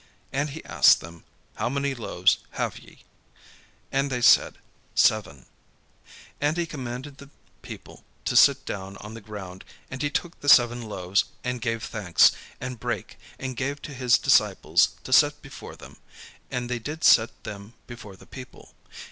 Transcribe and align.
And 0.33 0.49
he 0.49 0.65
asked 0.65 0.99
them: 0.99 1.25
"How 1.57 1.69
many 1.69 1.93
loaves 1.93 2.39
have 2.53 2.79
ye?" 2.79 3.03
And 3.91 4.09
they 4.09 4.23
said: 4.23 4.57
"Seven." 4.95 5.45
And 6.41 6.57
he 6.57 6.65
commanded 6.65 7.19
the 7.19 7.29
people 7.61 8.03
to 8.25 8.35
sit 8.35 8.65
down 8.65 8.97
on 8.97 9.13
the 9.13 9.21
ground: 9.21 9.63
and 9.91 10.01
he 10.01 10.09
took 10.09 10.39
the 10.39 10.49
seven 10.49 10.81
loaves, 10.81 11.25
and 11.43 11.61
gave 11.61 11.83
thanks, 11.83 12.31
and 12.59 12.79
brake, 12.79 13.19
and 13.37 13.55
gave 13.55 13.79
to 13.83 13.93
his 13.93 14.17
disciples 14.17 14.95
to 15.03 15.13
set 15.13 15.39
before 15.43 15.75
them; 15.75 15.97
and 16.49 16.67
they 16.67 16.79
did 16.79 17.03
set 17.03 17.43
them 17.43 17.75
before 17.85 18.15
the 18.15 18.25
people. 18.25 18.73